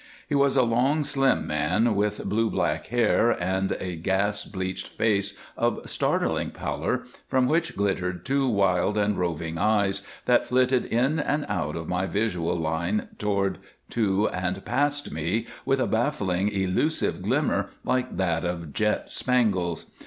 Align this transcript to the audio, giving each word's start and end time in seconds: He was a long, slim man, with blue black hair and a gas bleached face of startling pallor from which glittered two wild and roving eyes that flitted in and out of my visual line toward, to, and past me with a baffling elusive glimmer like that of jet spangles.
He 0.27 0.33
was 0.33 0.57
a 0.57 0.63
long, 0.63 1.03
slim 1.03 1.45
man, 1.45 1.93
with 1.93 2.23
blue 2.25 2.49
black 2.49 2.87
hair 2.87 3.39
and 3.39 3.73
a 3.79 3.95
gas 3.95 4.45
bleached 4.45 4.87
face 4.87 5.37
of 5.55 5.79
startling 5.87 6.49
pallor 6.49 7.03
from 7.27 7.45
which 7.47 7.75
glittered 7.77 8.25
two 8.25 8.49
wild 8.49 8.97
and 8.97 9.15
roving 9.15 9.59
eyes 9.59 10.01
that 10.25 10.47
flitted 10.47 10.85
in 10.85 11.19
and 11.19 11.45
out 11.47 11.75
of 11.75 11.87
my 11.87 12.07
visual 12.07 12.55
line 12.57 13.09
toward, 13.19 13.59
to, 13.91 14.27
and 14.29 14.65
past 14.65 15.11
me 15.11 15.45
with 15.65 15.79
a 15.79 15.85
baffling 15.85 16.47
elusive 16.49 17.21
glimmer 17.21 17.69
like 17.85 18.17
that 18.17 18.43
of 18.43 18.73
jet 18.73 19.11
spangles. 19.11 19.91